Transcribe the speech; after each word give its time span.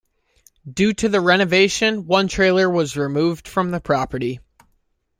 Due 0.67 0.95
to 0.95 1.07
the 1.07 1.21
renovation, 1.21 2.07
one 2.07 2.27
trailer 2.27 2.67
was 2.67 2.97
removed 2.97 3.47
from 3.47 3.69
the 3.69 3.79
property. 3.79 4.39